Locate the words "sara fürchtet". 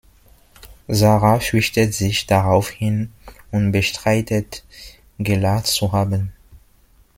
0.89-1.93